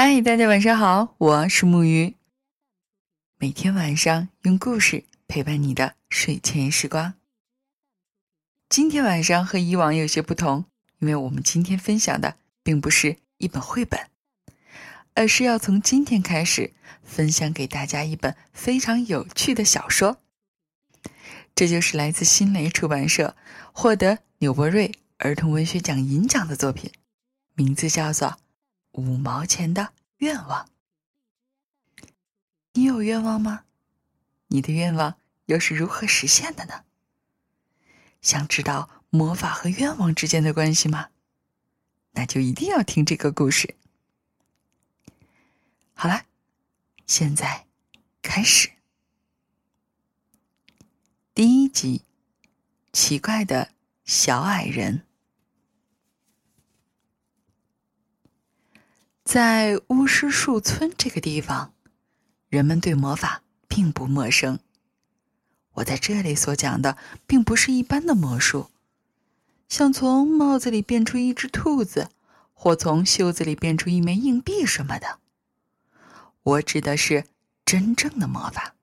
[0.00, 2.14] 嗨，大家晚上好，我是木鱼。
[3.36, 7.14] 每天晚上用故事陪伴你的睡前时光。
[8.68, 10.66] 今天晚上和以往有些不同，
[11.00, 13.98] 因为我们今天分享的并不是一本绘本，
[15.14, 16.72] 而是要从今天开始
[17.02, 20.18] 分享给大家一本非常有趣的小说。
[21.56, 23.34] 这就是来自新蕾出版社
[23.72, 26.88] 获得纽伯瑞儿童文学奖银奖的作品，
[27.56, 28.38] 名字叫做。
[28.98, 30.68] 五毛钱的愿望，
[32.72, 33.64] 你有愿望吗？
[34.48, 35.16] 你的愿望
[35.46, 36.82] 又是如何实现的呢？
[38.20, 41.10] 想知道魔法和愿望之间的关系吗？
[42.10, 43.76] 那就一定要听这个故事。
[45.94, 46.24] 好了，
[47.06, 47.66] 现在
[48.20, 48.68] 开始。
[51.34, 52.02] 第一集：
[52.92, 53.70] 奇怪的
[54.04, 55.07] 小矮人。
[59.28, 61.74] 在巫师树村这个地方，
[62.48, 64.58] 人们对魔法并不陌生。
[65.74, 68.70] 我在这里所讲的，并不是一般的魔术，
[69.68, 72.08] 像从帽子里变出一只兔子，
[72.54, 75.18] 或从袖子里变出一枚硬币什么的。
[76.42, 77.26] 我指的是
[77.66, 78.76] 真正的魔法。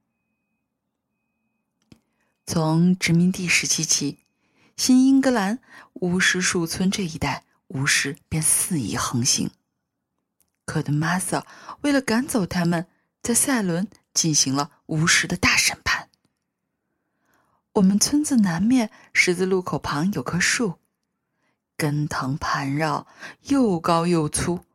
[2.45, 4.19] 从殖民地时期起，
[4.77, 5.57] 新英格兰
[5.93, 9.49] 巫师树村这一带巫师便肆意横行。
[10.65, 11.45] 可的玛瑟
[11.81, 12.87] 为了赶走他们，
[13.21, 16.09] 在赛伦进行了巫师的大审判。
[17.73, 20.79] 我们村子南面十字路口旁有棵树，
[21.77, 23.05] 根藤盘绕，
[23.43, 24.65] 又高又粗，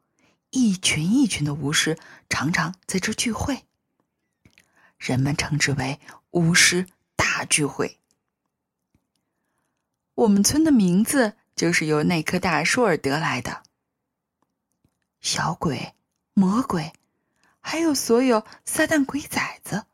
[0.50, 3.64] 一群一群的巫师常常在这聚会。
[4.98, 5.98] 人们称之为
[6.32, 7.98] “巫师大聚会”。
[10.14, 13.62] 我们村的名字就是由那棵大树而得来的。
[15.20, 15.94] 小鬼、
[16.32, 16.92] 魔鬼，
[17.60, 19.84] 还有所有撒旦鬼崽子，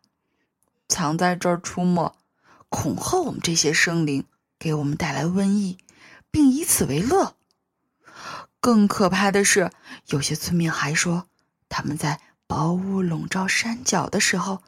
[0.89, 2.17] 藏在这儿出没，
[2.69, 4.25] 恐吓我们这些生灵，
[4.57, 5.79] 给我们带来瘟疫，
[6.31, 7.37] 并以此为乐。
[8.61, 9.73] 更可怕的是，
[10.07, 11.29] 有些村民还说，
[11.69, 14.63] 他们在薄雾笼罩山脚的时候，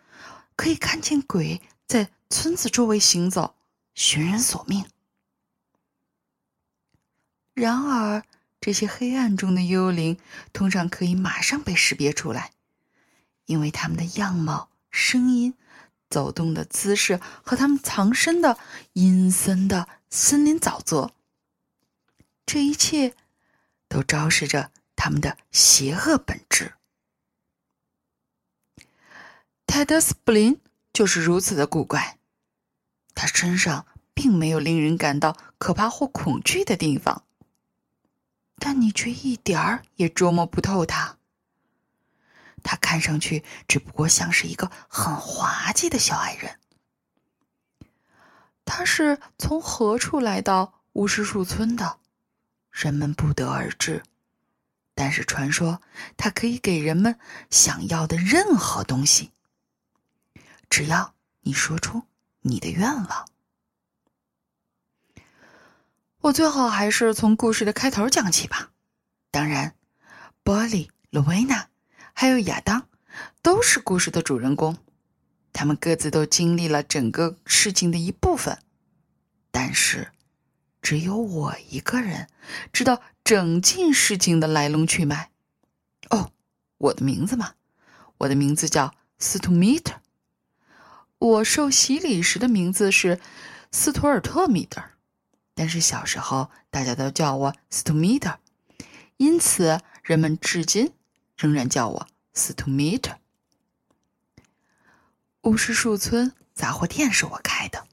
[0.56, 3.54] 可以看见鬼在村子周围行走，
[3.94, 4.84] 寻人索命。
[7.54, 8.24] 然而。
[8.60, 10.18] 这些黑暗中的幽灵
[10.52, 12.52] 通常可以马上被识别出来，
[13.46, 15.54] 因为他们的样貌、声音、
[16.10, 18.58] 走动的姿势和他们藏身的
[18.94, 21.12] 阴森的森林沼泽，
[22.44, 23.14] 这一切
[23.88, 26.74] 都昭示着他们的邪恶本质。
[29.66, 30.60] 泰德斯布林
[30.92, 32.18] 就是如此的古怪，
[33.14, 37.22] 他身上并没有令人感到可怕或恐惧的地方。
[38.58, 41.16] 但你却一点儿也捉摸不透他。
[42.62, 46.58] 他看上去只不过像是一个很滑稽的小矮人。
[48.64, 51.98] 他是从何处来到巫师树村的，
[52.70, 54.02] 人们不得而知。
[54.94, 55.80] 但是传说
[56.16, 57.18] 他可以给人们
[57.50, 59.30] 想要的任何东西，
[60.68, 62.02] 只要你说出
[62.40, 63.28] 你的愿望。
[66.28, 68.70] 我最好还是从故事的开头讲起吧。
[69.30, 69.74] 当然，
[70.42, 71.68] 波利、罗维娜
[72.12, 72.86] 还有亚当
[73.40, 74.76] 都是故事的主人公，
[75.54, 78.58] 他们各自都经历了整个事情的一部分。
[79.50, 80.12] 但是，
[80.82, 82.28] 只有我一个人
[82.74, 85.30] 知道整件事情的来龙去脉。
[86.10, 86.32] 哦，
[86.76, 87.54] 我的名字嘛，
[88.18, 89.94] 我的名字叫斯图米特。
[91.18, 93.18] 我受洗礼时的名字是
[93.72, 94.82] 斯图尔特米德。
[95.58, 98.38] 但是小时候大家都叫我斯图米特，
[99.16, 100.92] 因此人们至今
[101.36, 103.18] 仍然叫我斯图米特。
[105.42, 107.88] 巫师树村杂货店是我开的，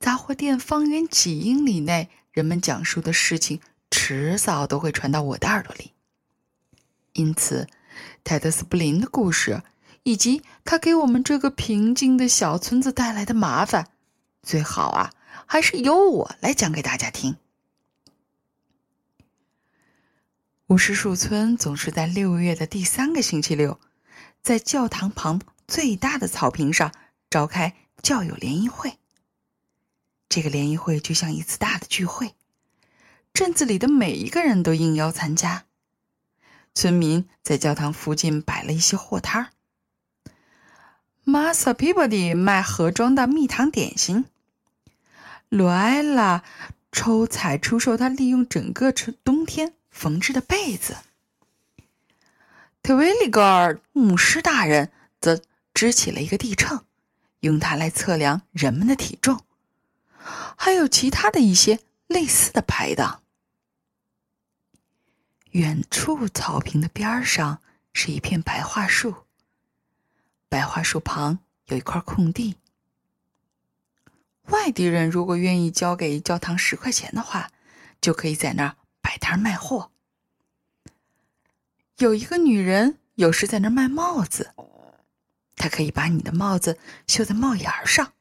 [0.00, 3.60] 杂货店方圆几英里内人们讲述的事情，
[3.92, 5.92] 迟早都会传到我的耳朵里。
[7.12, 7.68] 因此，
[8.24, 9.62] 泰德斯布林的故事，
[10.02, 13.88] 以及他给我们这个平静的小村子带来的麻烦，
[14.42, 15.12] 最好啊。
[15.46, 17.36] 还是由我来讲给大家听。
[20.66, 23.78] 巫师树村总是在六月的第三个星期六，
[24.42, 26.92] 在教堂旁最大的草坪上
[27.30, 28.98] 召开教友联谊会。
[30.28, 32.34] 这个联谊会就像一次大的聚会，
[33.32, 35.64] 镇子里的每一个人都应邀参加。
[36.74, 39.50] 村民在教堂附近摆了一些货摊儿。
[41.22, 44.24] 马萨皮波蒂卖盒装的蜜糖点心。
[45.48, 46.42] 罗埃拉
[46.90, 50.96] 抽彩出售他利用整个春冬天缝制的被子。
[52.82, 54.90] 特维里格尔牧师大人
[55.20, 55.40] 则
[55.74, 56.84] 支起了一个地秤，
[57.40, 59.44] 用它来测量人们的体重，
[60.56, 63.22] 还有其他的一些类似的排档。
[65.50, 67.60] 远处草坪的边上
[67.92, 69.14] 是一片白桦树，
[70.48, 72.56] 白桦树旁有一块空地。
[74.48, 77.50] 外地人如果愿意交给教堂十块钱的话，
[78.00, 79.90] 就可以在那儿摆摊卖货。
[81.98, 84.52] 有一个女人有时在那儿卖帽子，
[85.56, 88.12] 她可以把你的帽子绣在帽檐上。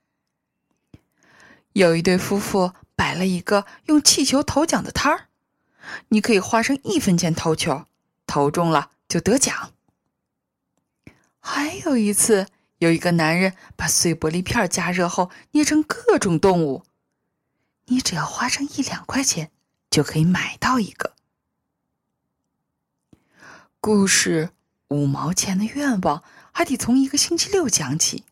[1.74, 5.28] 有一对夫妇摆了一个用气球投奖的摊儿，
[6.08, 7.86] 你可以花上一分钱投球，
[8.26, 9.74] 投中了就得奖。
[11.40, 12.48] 还有一次。
[12.86, 16.84] 有一个男人把碎玻璃片加热后捏成各种动物，
[17.86, 19.50] 你只要花上一两块钱
[19.90, 21.14] 就可以买到一个。
[23.82, 24.52] 故事
[24.90, 28.24] 五毛钱的愿望还得从一个星期六讲起。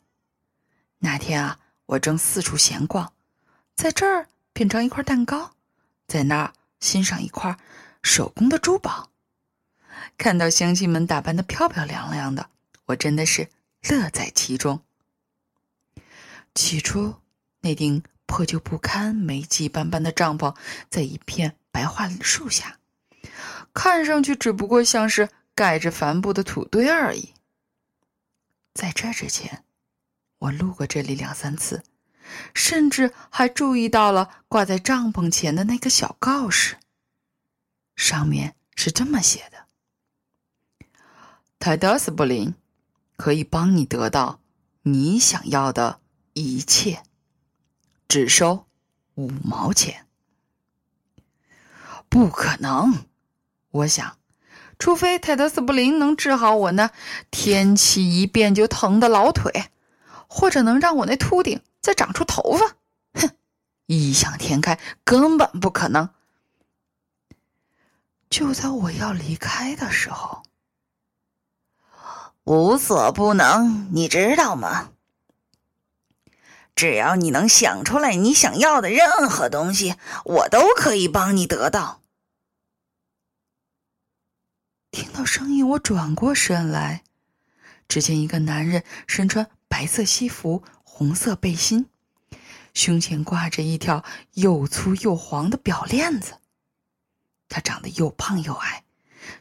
[1.00, 3.12] 那天啊，我正四处闲逛，
[3.76, 5.56] 在这儿品尝一块蛋糕，
[6.08, 7.58] 在那儿欣赏一块
[8.04, 9.10] 手工的珠宝，
[10.16, 12.52] 看到乡亲们打扮的漂漂亮亮的，
[12.86, 13.50] 我真的是。
[13.90, 14.82] 乐在其中。
[16.56, 17.16] 起初，
[17.62, 20.56] 那顶破旧不堪、霉迹斑斑的帐篷
[20.90, 22.80] 在一片白桦树下，
[23.74, 27.34] 看上去只不过像是盖着帆布的土堆而已。
[28.74, 29.64] 在这之前，
[30.40, 31.84] 我路过这里两三次，
[32.54, 36.78] 甚至还注意到了挂在帐篷前的那个小告示，
[37.96, 39.68] 上面是这么写的
[41.60, 42.54] ：“泰德斯布林。”
[43.16, 44.40] 可以帮你得到
[44.82, 46.00] 你想要的
[46.34, 47.04] 一切，
[48.08, 48.66] 只收
[49.16, 50.08] 五毛钱。
[52.10, 53.06] 不可能，
[53.72, 54.18] 我想，
[54.78, 56.92] 除非泰德斯布林能治好我那
[57.32, 59.72] 天气一变就疼的老腿，
[60.28, 62.76] 或者能让我那秃顶再长出头发。
[63.14, 63.32] 哼，
[63.86, 66.10] 异想天开，根本不可能。
[68.30, 70.44] 就在我要离开的时候。
[72.46, 74.92] 无所不能，你知道吗？
[76.76, 79.96] 只要你能想出来你想要的任何东西，
[80.26, 82.02] 我都可以帮你得到。
[84.92, 87.04] 听到声音，我转过身来，
[87.88, 91.88] 只见一个男人身穿白色西服、红色背心，
[92.74, 94.04] 胸前挂着一条
[94.34, 96.40] 又粗又黄的表链子。
[97.48, 98.84] 他长得又胖又矮，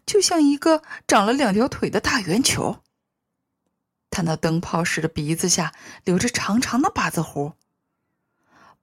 [0.07, 2.81] 就像一个长了两条腿的大圆球。
[4.12, 5.73] 他那灯泡似的鼻子下
[6.05, 7.55] 留着长长的八字胡，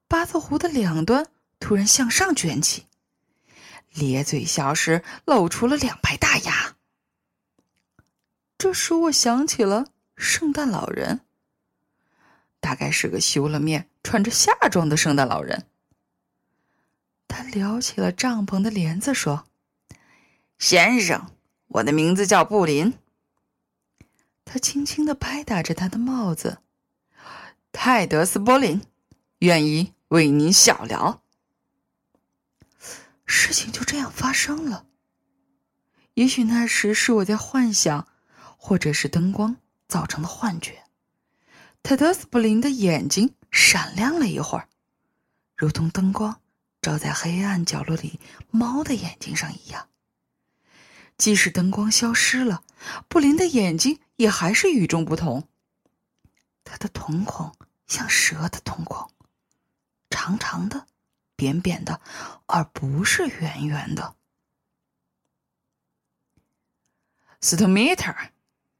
[0.08, 1.28] 八字胡的两端
[1.60, 2.88] 突然向上卷起，
[3.94, 6.76] 咧嘴笑时露出了两排大牙。
[8.58, 9.86] 这使我想起了
[10.18, 11.22] 圣诞老人，
[12.60, 15.68] 大概是个修了面、穿着夏装的圣诞老人。
[17.28, 19.46] 他撩起了帐篷的帘子，说
[20.58, 21.32] ：“先生，
[21.68, 22.96] 我的名字叫布林。”
[24.52, 26.58] 他轻轻的拍打着他的帽子，
[27.72, 28.82] 泰德斯波林，
[29.38, 31.22] 愿意为您小聊。
[33.28, 34.88] 事情就这样发生了。
[36.16, 38.08] 也许那时是我在幻想，
[38.58, 40.84] 或者是灯光造成的幻觉。
[41.84, 44.68] 泰德斯布林的眼睛闪亮了一会儿，
[45.56, 46.42] 如同灯光
[46.82, 49.89] 照在黑暗角落里猫的眼睛上一样。
[51.20, 52.64] 即使灯光消失了，
[53.08, 54.00] 布林的眼睛。
[54.20, 55.48] 也还是与众不同。
[56.66, 57.56] 他的瞳孔
[57.88, 59.10] 像蛇的瞳孔，
[60.10, 60.88] 长长的、
[61.38, 62.02] 扁扁的，
[62.46, 64.18] 而不是圆圆的。
[67.40, 68.14] 斯托米特，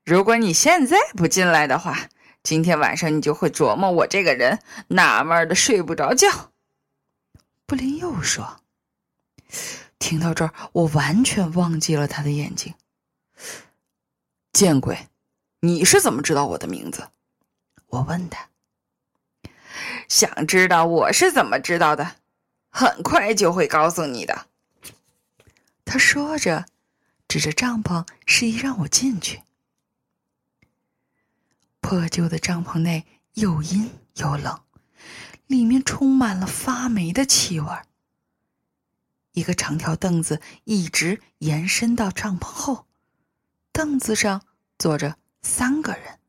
[0.04, 2.10] 如果你现在不进来的话，
[2.44, 6.52] 今天晚上你就会琢磨我这个人，纳闷的睡不着觉。
[7.66, 8.62] 布林又说
[10.00, 12.74] ：“听到这儿，我完全忘记了他的眼睛。
[14.52, 15.08] 见鬼！”
[15.62, 17.10] 你是怎么知道我的名字？
[17.88, 18.50] 我问他。
[20.08, 22.16] 想知道我是怎么知道的？
[22.70, 24.48] 很快就会告诉你的。
[25.84, 26.66] 他说着，
[27.28, 29.42] 指着帐篷，示意让我进去。
[31.82, 34.62] 破旧的帐篷内又阴又冷，
[35.48, 37.86] 里面充满了发霉的气味儿。
[39.40, 42.86] 一个长条凳子一直延伸到帐篷后，
[43.72, 44.42] 凳子上
[44.78, 45.16] 坐着。
[45.42, 46.20] 三个人。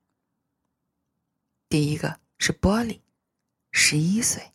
[1.68, 3.00] 第一个是玻璃，
[3.72, 4.52] 十一岁，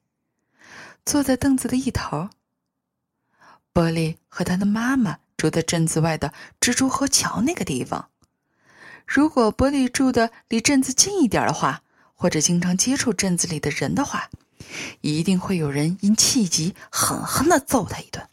[1.05, 2.29] 坐在凳子的一头。
[3.73, 8.09] 玻璃和他的妈妈住在镇子外的蜘蛛河桥那个地方，
[9.05, 11.83] 如果玻璃住的离镇子近一点的话，
[12.13, 14.29] 或者经常接触镇子里的人的话，
[15.01, 18.25] 一定会有人因气急狠狠的揍他一顿，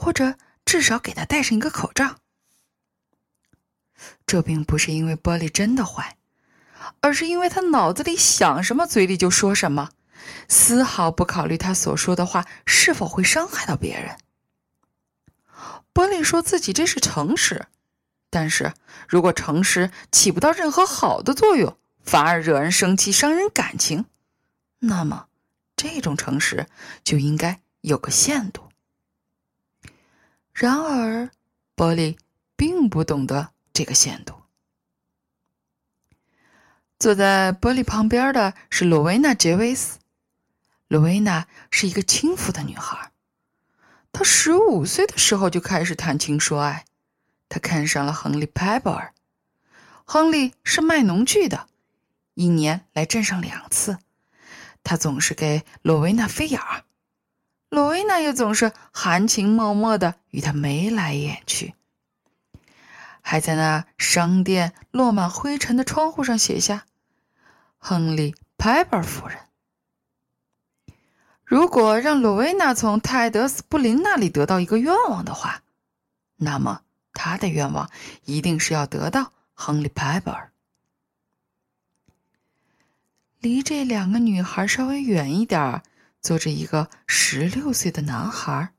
[0.00, 2.16] 或者至少给他戴上一个口罩。
[4.26, 6.16] 这并不是因为玻璃真的坏，
[7.00, 9.90] 而是因为他脑子里想什么，嘴里就说什么，
[10.48, 14.16] 丝毫不考虑他所说的话是否会伤害到别人。
[15.92, 17.66] 玻璃说自己这是诚实，
[18.30, 18.72] 但是
[19.06, 24.06] 如果诚实起不到任何好的作用，反而惹人生气、伤人感情，
[24.78, 25.26] 那么
[25.76, 26.66] 这种诚实
[27.04, 28.69] 就应该有个限度。
[30.60, 31.30] 然而，
[31.74, 32.18] 玻璃
[32.54, 34.34] 并不懂得这个限度。
[36.98, 39.98] 坐在玻璃旁边的是罗维娜·杰维斯。
[40.86, 43.10] 罗维娜是一个轻浮的女孩，
[44.12, 46.84] 她十五岁的时候就开始谈情说爱，
[47.48, 49.14] 她看上了亨利·派伯尔。
[50.04, 51.68] 亨利是卖农具的。
[52.34, 53.96] 一年来镇上两次，
[54.84, 56.84] 他总是给罗维娜飞眼儿，
[57.70, 61.74] 罗维娜也总是含情脉脉的与他眉来眼去，
[63.22, 66.84] 还在那商店落满灰尘的窗户上写下
[67.78, 69.38] “亨利·派伯夫人”。
[71.44, 75.62] 如果让罗维娜从泰德斯布林那里得到一个愿望的话，
[76.36, 77.88] 那么他的愿望
[78.24, 80.50] 一定是要得到亨利·派伯尔。
[83.38, 85.82] 离这两个女孩稍微远一点儿，
[86.20, 88.72] 坐着一个十六岁的男孩，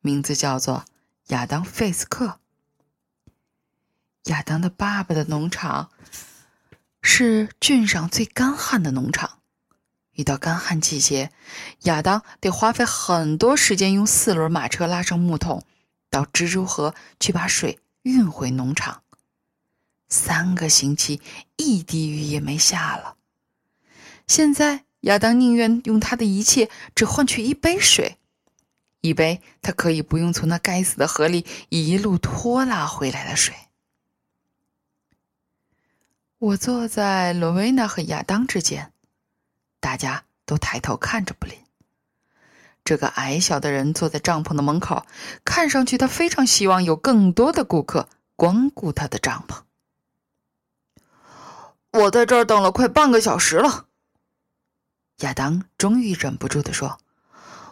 [0.00, 0.84] 名字叫做
[1.28, 2.40] 亚当·费斯克。
[4.24, 5.90] 亚当的爸爸的农场
[7.00, 9.38] 是郡上最干旱的农场，
[10.12, 11.32] 一到干旱季节，
[11.82, 15.64] 亚当得花费很多时间用四轮马车拉上木桶，
[16.10, 19.02] 到蜘蛛河去把水运回农场。
[20.08, 21.22] 三个星期，
[21.56, 23.16] 一滴雨也没下了。
[24.26, 28.18] 现在，亚当宁愿用他的一切，只换取一杯水，
[29.00, 33.54] 一杯他可以不用从那该死的河里一路拖拉回来的水。
[36.38, 38.92] 我坐在罗维娜和亚当之间，
[39.80, 41.56] 大家都抬头看着布林。
[42.84, 45.04] 这个矮小的人坐在帐篷的门口，
[45.44, 49.62] 看上去他非常希望有更多的顾客光顾他的帐篷。
[51.90, 53.87] 我在这儿等了快半个小时了。
[55.18, 57.00] 亚当终于忍不住的说：“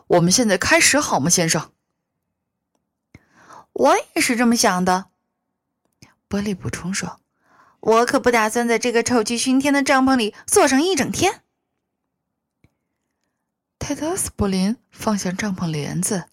[0.09, 1.71] 我们现在开始好吗，先生？”
[3.73, 5.07] 我也是这么想的。”
[6.26, 7.21] 波利补充说
[7.79, 11.43] ，“我可不打算在这个臭气熏天的帐篷里坐上一整天。”
[13.79, 16.25] 泰德斯布林放下帐篷帘子，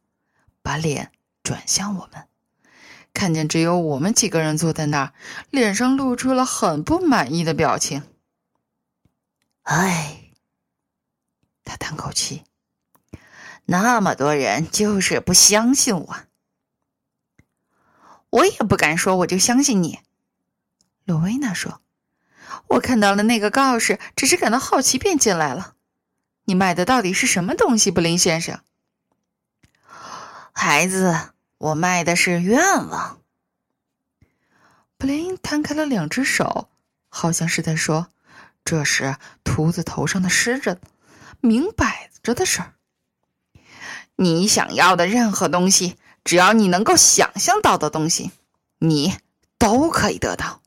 [0.64, 1.12] 把脸
[1.44, 2.28] 转向我们，
[3.14, 5.14] 看见只有我们几个人坐在那儿，
[5.52, 8.02] 脸上露出了很不满意的表情。
[9.62, 10.23] 哎。
[11.74, 12.44] 他叹口气
[13.66, 16.16] ：“那么多人就是不相信我，
[18.30, 20.00] 我也不敢说我就相信你。”
[21.04, 21.82] 罗维娜说
[22.70, 25.74] ：“我看到了那个告示，只是感到好奇便进来了。
[26.46, 28.62] 你卖的到底是什么东西，布林先生？”
[30.54, 33.20] 孩子，我卖的是愿望。
[35.00, 36.70] 布林摊开了两只手，
[37.10, 38.10] 好像是在说
[38.64, 40.80] ：“这是秃子头上的狮子。”
[41.46, 42.76] 明摆着的事儿，
[44.16, 48.32] 你想要的任何东西，只要你能够想象到的东西，
[48.78, 49.18] 你
[49.58, 50.62] 都可以得到。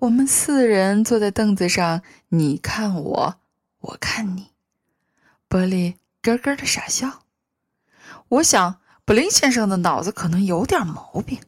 [0.00, 3.40] 我们四人坐在凳子上，你看我，
[3.78, 4.52] 我看你。
[5.48, 7.22] 波利咯咯的傻笑。
[8.28, 11.40] 我想，布林先生的脑子可能有点毛病。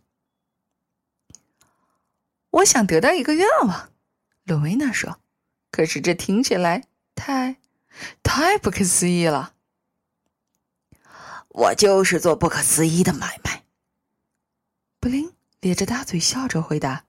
[2.48, 3.90] 我想得到一个愿望，
[4.44, 5.19] 鲁维娜说。
[5.70, 6.84] 可是这听起来
[7.14, 7.56] 太，
[8.22, 9.54] 太不可思议了。
[11.48, 13.64] 我就是做不可思议的买卖。
[14.98, 17.04] 布林咧着大嘴笑着回答：“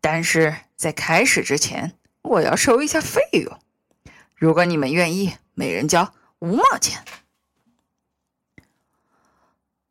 [0.00, 3.60] 但是在开始之前，我要收一下费用。
[4.34, 7.04] 如果你们愿意，每人交五毛钱。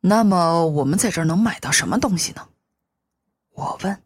[0.01, 2.49] 那么我们在这儿能买到什么东西呢？”
[3.51, 4.03] 我问。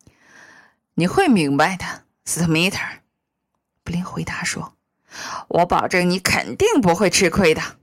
[0.94, 2.78] “你会明白的。”斯特米特，
[3.82, 4.76] 布林回答说
[5.48, 7.78] ：“我保证你肯定不会吃亏的。”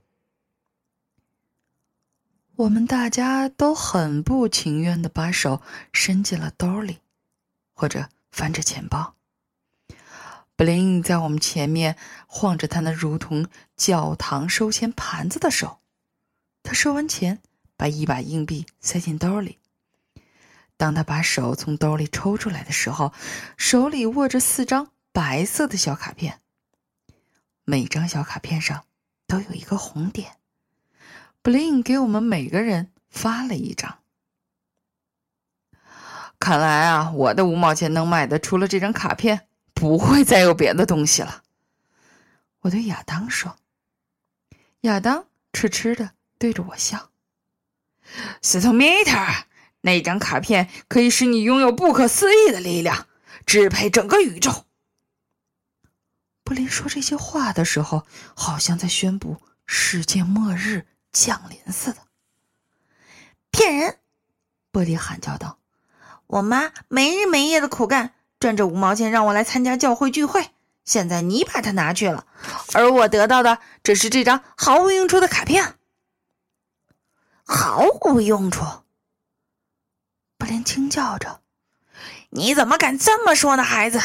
[2.54, 5.62] 我们大家都很不情愿的把手
[5.92, 7.00] 伸进了兜里，
[7.74, 9.16] 或者翻着钱包。
[10.54, 11.96] 布林在我们前面
[12.28, 15.80] 晃着他那如同教堂收钱盘子的手，
[16.62, 17.42] 他收完钱，
[17.76, 19.58] 把一把硬币塞进兜里，
[20.76, 23.12] 当他把手从兜里抽出来的时候，
[23.56, 26.40] 手里握着四张白色的小卡片，
[27.64, 28.84] 每张小卡片上
[29.26, 30.36] 都有一个红点。
[31.42, 33.98] 布林给我们每个人发了一张。
[36.38, 41.42] 看来啊，我的五毛钱能买的除了这张卡片，不会再有别的东西了。
[42.60, 43.56] 我对亚当说。
[44.82, 47.10] 亚当痴痴的对着我笑。
[48.42, 49.16] 斯托米特，
[49.86, 53.06] 那张卡片可以使你拥有不可思议的力量，
[53.46, 54.64] 支配整个宇宙。
[56.42, 61.98] 布林说这些话的时候，好像在宣布世界末日降临似的。
[63.52, 63.98] 骗人！
[64.72, 65.58] 波利喊叫道。
[66.26, 70.50] 我妈没日没夜的苦干，赚着五毛钱让我来参加教会聚会。
[70.84, 72.26] 现在你把它拿去了，
[72.74, 75.76] 而我得到的只是这张毫无用处的卡片。
[77.44, 78.64] 毫无用处！
[80.38, 81.42] 布林惊叫着
[82.30, 84.00] ：“你怎么敢这么说呢，孩子？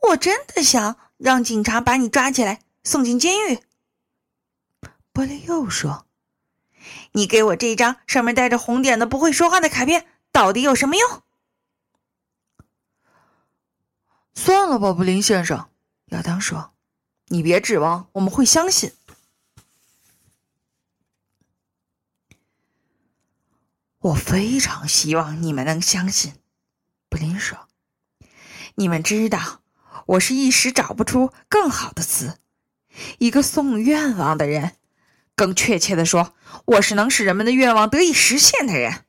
[0.00, 3.60] 我真的想让警察把你抓起来送进监狱。”
[5.12, 6.04] 波利又说。
[7.12, 11.22] 你给我这张上面带着红点的不会说话的卡片，到底有什么用？
[14.34, 15.68] 算了吧，布林先生，
[16.06, 16.74] 亚当说
[17.28, 18.92] ：“你别指望我们会相信。”
[24.06, 26.34] 我非常希望你们能相信，
[27.08, 27.66] 布林说
[28.76, 29.62] ：“你们知道，
[30.06, 32.38] 我是一时找不出更好的词，
[33.18, 34.76] 一个送愿望的人。”
[35.34, 36.34] 更确切的说，
[36.66, 39.04] 我是能使人们的愿望得以实现的人。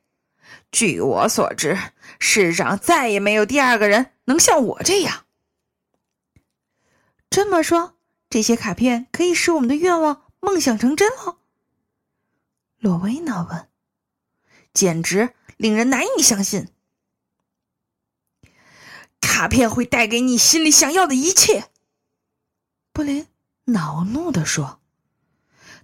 [0.72, 1.78] 据我所知，
[2.18, 5.24] 世上再也没有第二个人能像我这样。
[7.30, 7.94] 这么说，
[8.28, 11.38] 这些卡片可以使我们的愿望梦想成真了？
[12.80, 13.67] 洛维娜问。
[14.78, 16.68] 简直令人难以相信。
[19.20, 21.64] 卡片会带给你心里想要的一切。
[22.92, 23.26] 布林
[23.64, 24.78] 恼怒地说。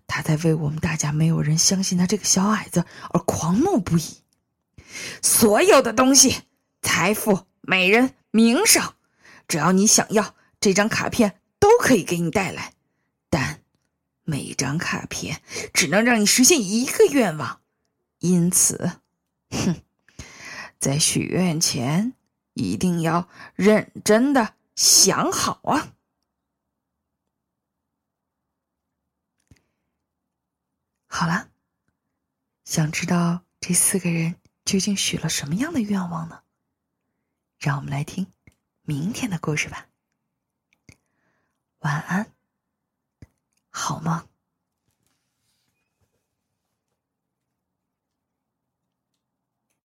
[0.07, 4.23] 他在为我们大家没有人相信他这个小矮子而狂怒不已。
[5.23, 6.43] 所有的东西，
[6.83, 8.93] 财富、美人、名声，
[9.49, 12.75] 只要你想要，这张卡片都可以给你带来。
[13.31, 13.63] 但
[14.23, 17.63] 每一张卡片只能让你实现一个愿望，
[18.25, 19.01] 因此，
[19.51, 19.83] 哼，
[20.79, 22.15] 在许愿前
[22.55, 25.93] 一定要认真的想好啊。
[31.07, 31.51] 好了，
[32.65, 36.45] 想知道这四个人究竟许了什么样的愿望呢？
[37.59, 38.33] 让我们来听
[38.81, 39.87] 明天的故事吧。
[41.81, 42.33] 晚安，
[43.69, 44.27] 好梦。